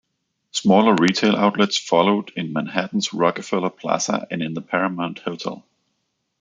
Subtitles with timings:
[0.49, 5.63] Smaller retail outlets followed in Manhattan's Rockefeller Plaza and in the Paramount Hotel.